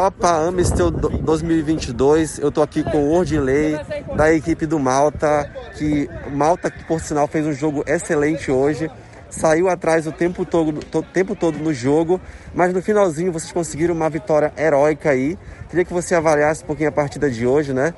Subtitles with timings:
[0.00, 2.38] Copa Amistel 2022.
[2.38, 3.78] Eu tô aqui com o Ordilei
[4.16, 8.90] da equipe do Malta, que Malta que por sinal fez um jogo excelente hoje.
[9.28, 12.18] Saiu atrás o tempo todo, o tempo todo no jogo,
[12.54, 15.36] mas no finalzinho vocês conseguiram uma vitória heróica aí.
[15.68, 17.92] Queria que você avaliasse um pouquinho a partida de hoje, né?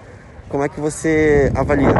[0.48, 1.94] Como é que você avalia?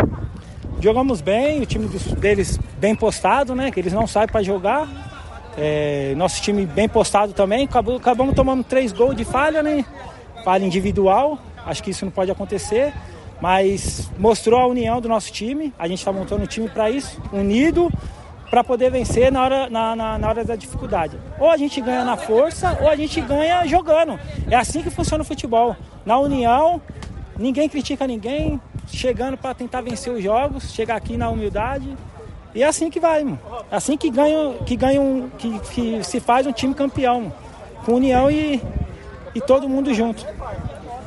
[0.81, 1.87] Jogamos bem, o time
[2.19, 3.71] deles bem postado, né?
[3.71, 5.12] Que eles não sabem para jogar.
[5.57, 7.65] É, nosso time bem postado também.
[7.65, 9.85] Acabou, acabamos tomando três gols de falha, né?
[10.45, 11.39] Falha individual.
[11.65, 12.93] Acho que isso não pode acontecer.
[13.41, 15.73] Mas mostrou a união do nosso time.
[15.79, 17.91] A gente está montando um time para isso, unido,
[18.49, 21.19] para poder vencer na hora, na, na, na, hora da dificuldade.
[21.41, 24.19] Ou a gente ganha na força, ou a gente ganha jogando.
[24.51, 25.77] É assim que funciona o futebol.
[26.07, 26.81] Na união,
[27.37, 31.97] ninguém critica ninguém, chegando para tentar vencer os jogos, chegar aqui na humildade.
[32.55, 33.39] E é assim que vai, mano.
[33.71, 37.35] É assim que ganha, que ganha um, que, que se faz um time campeão, mano.
[37.85, 38.63] com união e,
[39.35, 40.27] e todo mundo junto.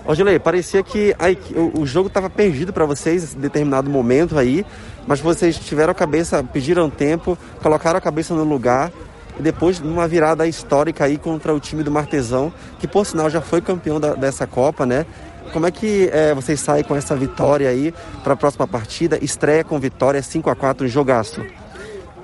[0.07, 4.65] Odilei, parecia que aí, o, o jogo estava perdido para vocês em determinado momento aí,
[5.07, 8.91] mas vocês tiveram a cabeça, pediram tempo, colocaram a cabeça no lugar
[9.39, 13.41] e depois numa virada histórica aí contra o time do Martesão, que por sinal já
[13.41, 15.05] foi campeão da, dessa Copa, né?
[15.51, 17.93] Como é que é, vocês saem com essa vitória aí
[18.23, 19.23] para a próxima partida?
[19.23, 21.45] Estreia com vitória 5 a 4 um jogaço.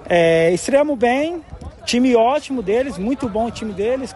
[0.08, 1.42] É, estreamos bem,
[1.86, 4.14] time ótimo deles, muito bom o time deles.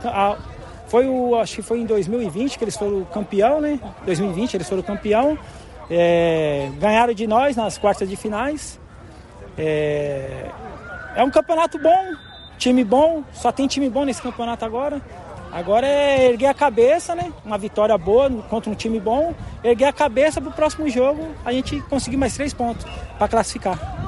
[0.88, 3.80] Foi o, acho que foi em 2020 que eles foram campeão, né?
[4.06, 5.38] 2020 eles foram campeão.
[5.90, 8.80] É, ganharam de nós nas quartas de finais.
[9.58, 10.50] É,
[11.16, 12.14] é um campeonato bom,
[12.58, 15.02] time bom, só tem time bom nesse campeonato agora.
[15.56, 17.32] Agora é erguer a cabeça, né?
[17.46, 19.34] Uma vitória boa contra um time bom.
[19.64, 22.86] Erguer a cabeça para o próximo jogo a gente conseguir mais três pontos
[23.18, 24.05] para classificar.